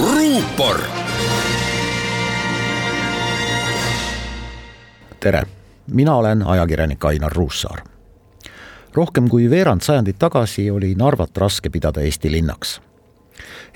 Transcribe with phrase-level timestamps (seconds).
[0.00, 0.80] ruupor.
[5.20, 5.42] tere,
[5.86, 7.82] mina olen ajakirjanik Ainar Ruussaar.
[8.94, 12.80] rohkem kui veerand sajandit tagasi oli Narvat raske pidada Eesti linnaks.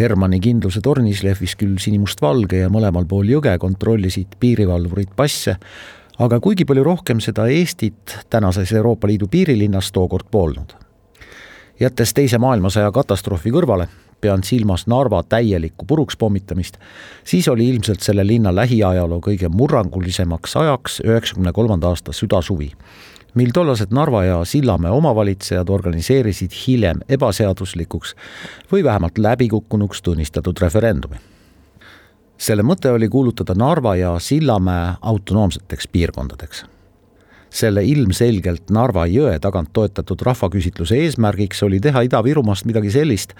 [0.00, 5.56] Hermanni kindluse tornis lehvis küll sinimustvalge ja mõlemal pool jõge kontrollisid piirivalvurid passe,
[6.18, 10.74] aga kuigi palju rohkem seda Eestit tänases Euroopa Liidu piirilinnas tookord polnud.
[11.80, 13.88] jättes Teise maailmasõja katastroofi kõrvale
[14.20, 16.76] pean silmas Narva täielikku puruks pommitamist,
[17.24, 22.70] siis oli ilmselt selle linna lähiajaloo kõige murrangulisemaks ajaks üheksakümne kolmanda aasta südasuvi,
[23.34, 28.14] mil tollased Narva ja Sillamäe omavalitsejad organiseerisid hiljem ebaseaduslikuks
[28.72, 31.16] või vähemalt läbikukkunuks tunnistatud referendumi.
[32.38, 36.64] selle mõte oli kuulutada Narva ja Sillamäe autonoomseteks piirkondadeks
[37.56, 43.34] selle ilmselgelt Narva jõe tagant toetatud rahvaküsitluse eesmärgiks oli teha Ida-Virumaast midagi sellist,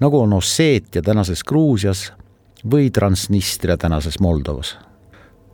[0.00, 2.10] nagu on Osseetia tänases Gruusias
[2.64, 4.76] või Transnistria tänases Moldovas.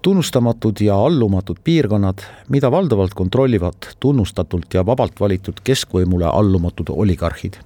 [0.02, 2.18] tunnustamatud ja allumatud piirkonnad,
[2.48, 7.60] mida valdavalt kontrollivad tunnustatult ja vabalt valitud keskvõimule allumatud oligarhid.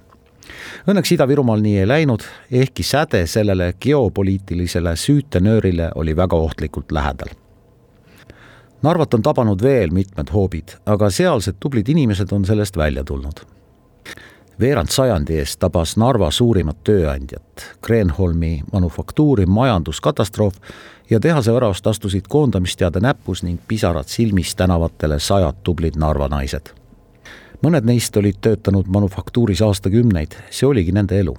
[0.87, 7.33] Õnneks Ida-Virumaal nii ei läinud, ehkki säde sellele geopoliitilisele süütenöörile oli väga ohtlikult lähedal
[8.81, 13.39] Narvat on tabanud veel mitmed hoobid, aga sealsed tublid inimesed on sellest välja tulnud.
[14.59, 20.55] veerand sajandi eest tabas Narva suurimat tööandjat, Kreenholmi manufaktuuri majanduskatastroof
[21.09, 26.69] ja tehase väravast astusid koondamisteade näpus ning pisarad silmis tänavatele sajad tublid Narva naised.
[27.61, 31.37] mõned neist olid töötanud manufaktuuris aastakümneid, see oligi nende elu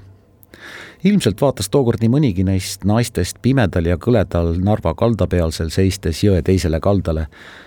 [1.05, 6.81] ilmselt vaatas tookord nii mõnigi neist naistest pimedal ja kõledal Narva kaldapealsel seistes jõe teisele
[6.81, 7.27] kaldale,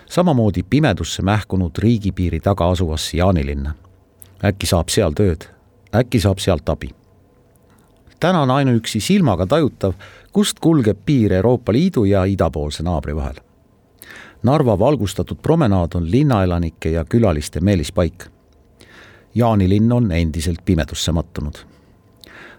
[0.10, 3.74] samamoodi pimedusse mähkunud riigipiiri taga asuvasse Jaanilinna.
[4.44, 5.48] äkki saab seal tööd,
[5.96, 6.90] äkki saab sealt abi.
[8.20, 9.94] täna on ainuüksi silmaga tajutav,
[10.32, 13.36] kust kulgeb piir Euroopa Liidu ja idapoolse naabri vahel.
[14.44, 18.26] Narva valgustatud promenaad on linnaelanike ja külaliste meelispaik.
[19.36, 21.71] Jaanilinn on endiselt pimedusse mattunud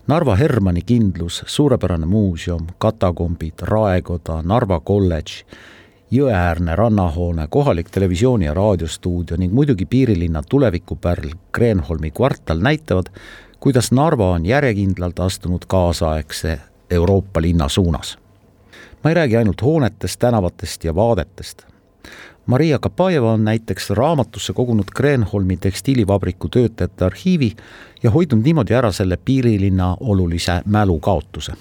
[0.06, 5.44] Narva Hermanni kindlus, suurepärane muuseum, katakombid, raekoda, Narva kolledž,
[6.10, 13.06] jõeäärne rannahoone, kohalik televisiooni- ja raadiostuudio ning muidugi piirilinna tulevikupärl Kreenholmi kvartal näitavad,
[13.60, 18.18] kuidas Narva on järjekindlalt astunud kaasaegse Euroopa linna suunas.
[19.04, 21.66] ma ei räägi ainult hoonetest, tänavatest ja vaadetest
[22.46, 27.52] Maria Kapajeva on näiteks raamatusse kogunud Kreenholmi tekstiilivabriku töötajate arhiivi
[28.02, 31.52] ja hoidnud niimoodi ära selle piirilinna olulise mälukaotuse.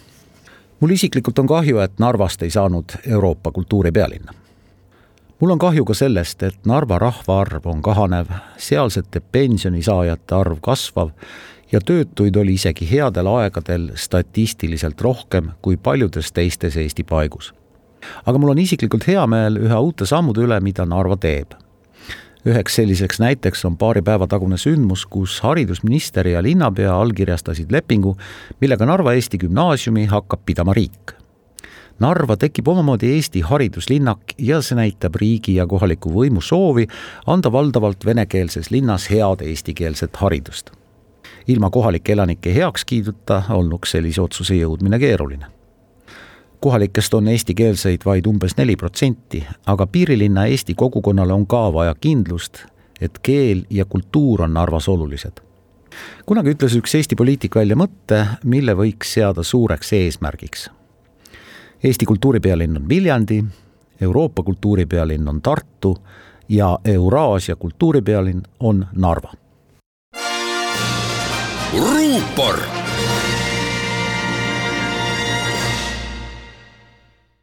[0.80, 4.34] mul isiklikult on kahju, et Narvast ei saanud Euroopa kultuuripealinna.
[5.40, 8.28] mul on kahju ka sellest, et Narva rahvaarv on kahanev,
[8.58, 11.09] sealsete pensionisaajate arv kasvav
[11.72, 17.53] ja töötuid oli isegi headel aegadel statistiliselt rohkem kui paljudes teistes Eesti paigus
[18.26, 21.56] aga mul on isiklikult hea meel ühe uute sammude üle, mida Narva teeb.
[22.42, 28.16] üheks selliseks näiteks on paari päeva tagune sündmus, kus haridusminister ja linnapea allkirjastasid lepingu,
[28.62, 31.14] millega Narva Eesti Gümnaasiumi hakkab pidama riik.
[32.02, 36.88] Narva tekib omamoodi Eesti hariduslinnak ja see näitab riigi ja kohaliku võimu soovi
[37.30, 40.72] anda valdavalt venekeelses linnas head eestikeelset haridust.
[41.48, 45.61] ilma kohalike elanike heakskiiduta olnuks sellise otsuse jõudmine keeruline
[46.62, 52.66] kohalikest on eestikeelseid vaid umbes neli protsenti, aga piirilinna Eesti kogukonnale on ka vaja kindlust,
[53.02, 55.42] et keel ja kultuur on Narvas olulised.
[56.26, 60.70] kunagi ütles üks Eesti poliitik välja mõtte, mille võiks seada suureks eesmärgiks.
[61.84, 63.44] Eesti kultuuripealinn on Viljandi,
[64.02, 65.98] Euroopa kultuuripealinn on Tartu
[66.50, 69.34] ja Euraasia kultuuripealinn on Narva.
[71.72, 72.81] ruupor